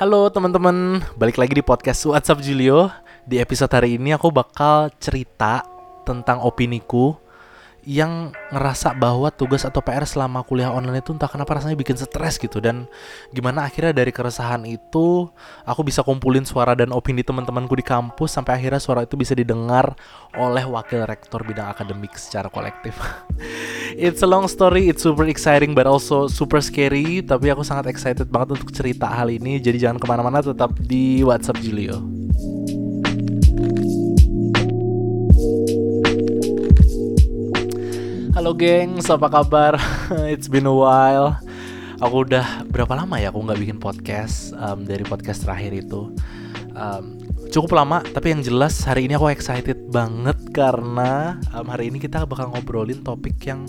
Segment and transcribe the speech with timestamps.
[0.00, 2.88] Halo teman-teman, balik lagi di podcast WhatsApp Julio.
[3.28, 5.60] Di episode hari ini aku bakal cerita
[6.08, 7.20] tentang opiniku
[7.84, 12.36] yang ngerasa bahwa tugas atau PR selama kuliah online itu entah kenapa rasanya bikin stres
[12.36, 12.84] gitu dan
[13.32, 15.28] gimana akhirnya dari keresahan itu
[15.64, 19.96] aku bisa kumpulin suara dan opini teman-temanku di kampus sampai akhirnya suara itu bisa didengar
[20.36, 22.94] oleh wakil rektor bidang akademik secara kolektif.
[23.96, 28.28] it's a long story, it's super exciting but also super scary tapi aku sangat excited
[28.28, 32.02] banget untuk cerita hal ini jadi jangan ke mana-mana tetap di WhatsApp Julio.
[38.40, 39.76] Halo gengs, apa kabar?
[40.32, 41.36] It's been a while.
[42.00, 46.08] Aku udah berapa lama ya aku nggak bikin podcast um, dari podcast terakhir itu.
[46.72, 47.20] Um,
[47.52, 52.24] cukup lama, tapi yang jelas hari ini aku excited banget karena um, hari ini kita
[52.24, 53.68] bakal ngobrolin topik yang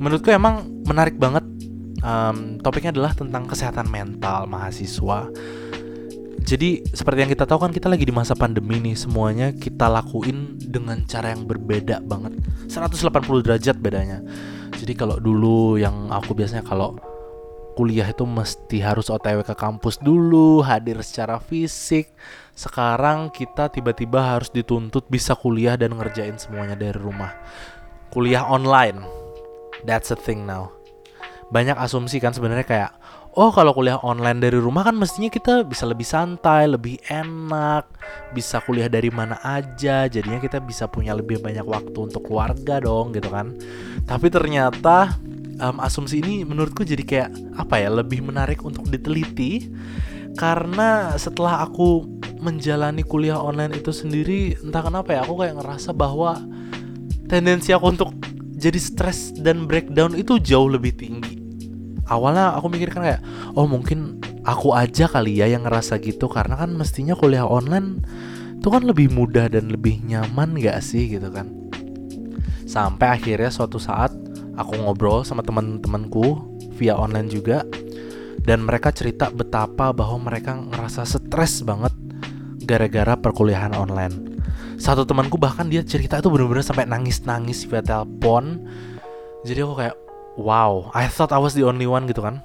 [0.00, 1.44] menurutku emang menarik banget.
[2.00, 5.28] Um, topiknya adalah tentang kesehatan mental mahasiswa
[6.48, 8.96] jadi seperti yang kita tahu kan kita lagi di masa pandemi nih.
[8.96, 12.40] Semuanya kita lakuin dengan cara yang berbeda banget.
[12.72, 14.24] 180 derajat bedanya.
[14.72, 16.96] Jadi kalau dulu yang aku biasanya kalau
[17.76, 22.16] kuliah itu mesti harus OTW ke kampus dulu hadir secara fisik.
[22.56, 27.36] Sekarang kita tiba-tiba harus dituntut bisa kuliah dan ngerjain semuanya dari rumah.
[28.08, 29.04] Kuliah online.
[29.84, 30.72] That's a thing now.
[31.52, 32.90] Banyak asumsi kan sebenarnya kayak
[33.38, 37.86] oh kalau kuliah online dari rumah kan mestinya kita bisa lebih santai, lebih enak,
[38.34, 43.14] bisa kuliah dari mana aja, jadinya kita bisa punya lebih banyak waktu untuk keluarga dong
[43.14, 43.54] gitu kan.
[44.02, 45.14] Tapi ternyata
[45.62, 49.70] um, asumsi ini menurutku jadi kayak apa ya lebih menarik untuk diteliti.
[50.34, 52.06] Karena setelah aku
[52.42, 56.38] menjalani kuliah online itu sendiri entah kenapa ya aku kayak ngerasa bahwa
[57.30, 58.10] tendensi aku untuk
[58.58, 61.37] jadi stres dan breakdown itu jauh lebih tinggi
[62.08, 63.20] awalnya aku mikirkan kayak
[63.54, 66.26] oh mungkin aku aja kali ya yang ngerasa gitu.
[66.26, 68.02] Karena kan mestinya kuliah online
[68.58, 71.46] itu kan lebih mudah dan lebih nyaman gak sih gitu kan?
[72.66, 74.10] Sampai akhirnya suatu saat
[74.58, 76.42] aku ngobrol sama teman-temanku
[76.74, 77.62] via online juga
[78.42, 81.94] dan mereka cerita betapa bahwa mereka ngerasa stres banget
[82.66, 84.40] gara-gara perkuliahan online.
[84.78, 88.62] Satu temanku bahkan dia cerita itu bener-bener sampai nangis-nangis via telepon.
[89.42, 89.96] Jadi aku kayak
[90.38, 92.40] wow, I thought I was the only one gitu kan.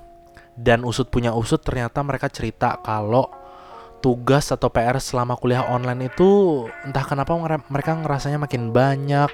[0.58, 3.30] Dan usut punya usut ternyata mereka cerita kalau
[4.02, 7.38] tugas atau PR selama kuliah online itu entah kenapa
[7.72, 9.32] mereka ngerasanya makin banyak,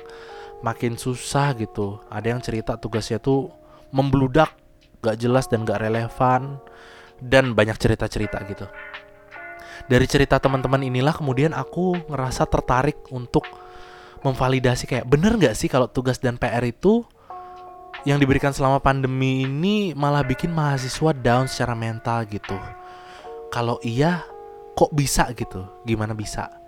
[0.61, 2.03] makin susah gitu.
[2.11, 3.49] Ada yang cerita tugasnya tuh
[3.89, 4.53] membludak,
[5.01, 6.61] gak jelas dan gak relevan,
[7.17, 8.67] dan banyak cerita-cerita gitu.
[9.89, 13.47] Dari cerita teman-teman inilah kemudian aku ngerasa tertarik untuk
[14.21, 17.07] memvalidasi kayak bener gak sih kalau tugas dan PR itu
[18.07, 22.55] yang diberikan selama pandemi ini malah bikin mahasiswa down secara mental gitu.
[23.51, 24.23] Kalau iya,
[24.77, 25.67] kok bisa gitu?
[25.83, 26.59] Gimana bisa?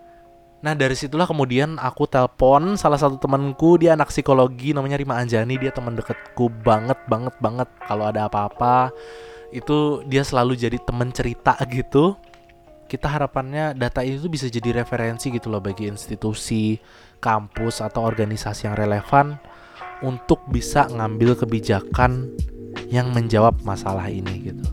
[0.62, 5.58] Nah dari situlah kemudian aku telpon salah satu temanku dia anak psikologi namanya Rima Anjani
[5.58, 8.94] dia teman deketku banget banget banget kalau ada apa-apa
[9.50, 12.14] itu dia selalu jadi teman cerita gitu
[12.86, 16.78] kita harapannya data itu bisa jadi referensi gitu loh bagi institusi
[17.18, 19.42] kampus atau organisasi yang relevan
[20.02, 22.30] untuk bisa ngambil kebijakan
[22.92, 24.66] yang menjawab masalah ini gitu.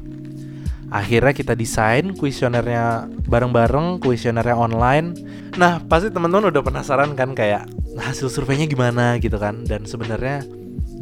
[0.89, 5.13] Akhirnya kita desain kuesionernya bareng-bareng, kuesionernya online.
[5.61, 7.69] Nah, pasti teman-teman udah penasaran kan kayak
[8.01, 9.69] hasil surveinya gimana gitu kan.
[9.69, 10.49] Dan sebenarnya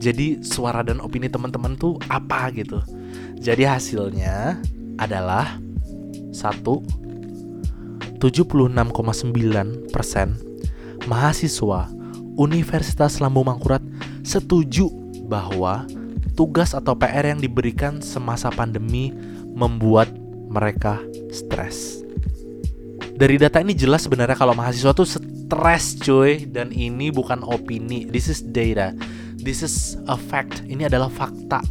[0.02, 2.82] jadi suara dan opini teman-teman tuh apa gitu.
[3.38, 4.58] Jadi hasilnya
[4.98, 5.62] adalah
[6.34, 6.82] satu
[8.18, 9.86] 76,9%
[11.06, 11.80] mahasiswa
[12.36, 13.80] Universitas Lambung Mangkurat
[14.26, 14.90] setuju
[15.30, 15.86] bahwa
[16.34, 19.14] tugas atau PR yang diberikan semasa pandemi
[19.54, 20.10] membuat
[20.50, 20.98] mereka
[21.30, 22.02] stres.
[23.16, 28.04] Dari data ini jelas sebenarnya kalau mahasiswa tuh stres cuy dan ini bukan opini.
[28.04, 28.92] This is data.
[29.40, 30.66] This is a fact.
[30.68, 31.64] Ini adalah fakta.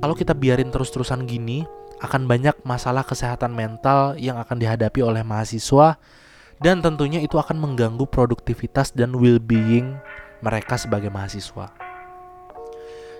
[0.00, 1.62] Kalau kita biarin terus-terusan gini,
[2.00, 6.00] akan banyak masalah kesehatan mental yang akan dihadapi oleh mahasiswa
[6.58, 10.00] dan tentunya itu akan mengganggu produktivitas dan well-being
[10.40, 11.89] mereka sebagai mahasiswa.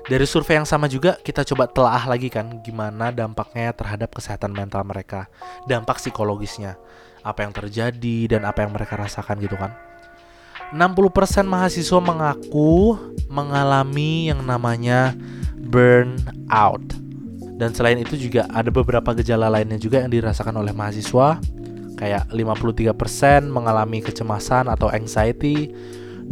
[0.08, 4.82] Dari survei yang sama juga kita coba telah lagi kan gimana dampaknya terhadap kesehatan mental
[4.82, 5.29] mereka,
[5.69, 6.81] dampak psikologisnya,
[7.20, 9.76] apa yang terjadi dan apa yang mereka rasakan gitu kan.
[10.70, 12.94] 60% mahasiswa mengaku
[13.26, 15.12] mengalami yang namanya
[15.58, 16.82] burnout.
[17.61, 21.37] Dan selain itu juga ada beberapa gejala lainnya juga yang dirasakan oleh mahasiswa
[22.00, 22.96] kayak 53%
[23.53, 25.69] mengalami kecemasan atau anxiety,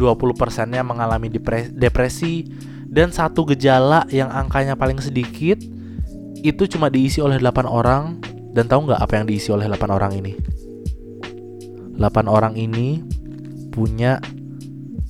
[0.00, 1.28] 20%-nya mengalami
[1.76, 2.48] depresi,
[2.88, 5.60] dan satu gejala yang angkanya paling sedikit
[6.40, 8.18] itu cuma diisi oleh 8 orang
[8.58, 10.34] Dan tahu nggak apa yang diisi oleh 8 orang ini?
[11.94, 13.06] 8 orang ini
[13.70, 14.18] punya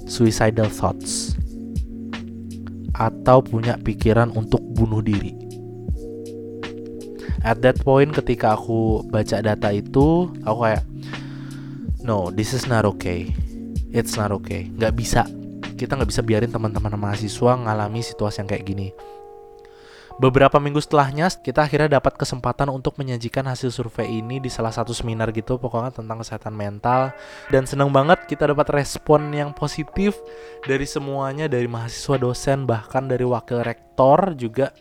[0.04, 1.32] suicidal thoughts
[2.92, 5.32] atau punya pikiran untuk bunuh diri.
[7.46, 10.84] At that point ketika aku baca data itu, aku kayak
[12.02, 13.30] no, this is not okay.
[13.94, 14.68] It's not okay.
[14.76, 15.24] Gak bisa.
[15.78, 18.90] Kita nggak bisa biarin teman-teman mahasiswa ngalami situasi yang kayak gini.
[20.18, 24.90] Beberapa minggu setelahnya, kita akhirnya dapat kesempatan untuk menyajikan hasil survei ini di salah satu
[24.90, 27.14] seminar gitu, pokoknya tentang kesehatan mental.
[27.54, 30.18] Dan seneng banget kita dapat respon yang positif
[30.66, 34.74] dari semuanya, dari mahasiswa, dosen, bahkan dari wakil rektor juga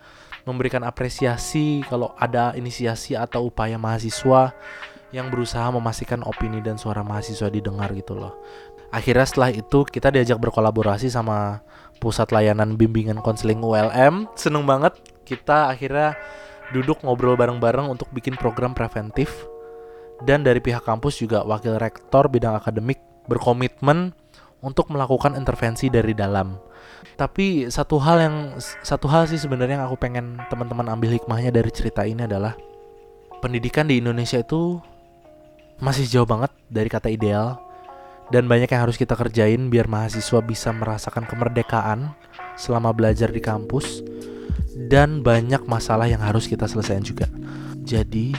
[0.49, 4.57] memberikan apresiasi kalau ada inisiasi atau upaya mahasiswa
[5.13, 8.41] yang berusaha memastikan opini dan suara mahasiswa didengar gitu loh.
[8.91, 11.59] Akhirnya setelah itu kita diajak berkolaborasi sama
[11.99, 14.31] pusat layanan bimbingan konseling ULM.
[14.39, 14.95] Seneng banget
[15.27, 16.15] kita akhirnya
[16.71, 19.31] duduk ngobrol bareng-bareng untuk bikin program preventif
[20.23, 24.15] dan dari pihak kampus juga wakil rektor bidang akademik berkomitmen
[24.63, 26.57] untuk melakukan intervensi dari dalam.
[27.19, 28.35] Tapi satu hal yang
[28.81, 32.57] satu hal sih sebenarnya yang aku pengen teman-teman ambil hikmahnya dari cerita ini adalah
[33.43, 34.81] pendidikan di Indonesia itu
[35.77, 37.61] masih jauh banget dari kata ideal
[38.27, 42.12] dan banyak yang harus kita kerjain biar mahasiswa bisa merasakan kemerdekaan
[42.59, 44.03] selama belajar di kampus
[44.91, 47.27] dan banyak masalah yang harus kita selesaikan juga.
[47.88, 48.35] Jadi,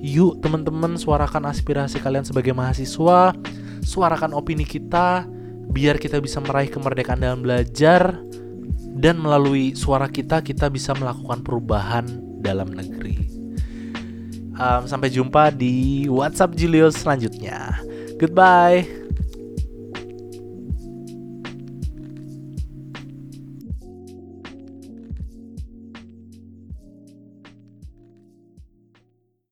[0.00, 3.36] yuk teman-teman suarakan aspirasi kalian sebagai mahasiswa,
[3.84, 5.28] suarakan opini kita
[5.68, 8.16] biar kita bisa meraih kemerdekaan dalam belajar
[8.98, 12.08] dan melalui suara kita kita bisa melakukan perubahan
[12.40, 13.20] dalam negeri.
[14.58, 17.78] Um, sampai jumpa di WhatsApp Julius selanjutnya.
[18.18, 19.07] Goodbye.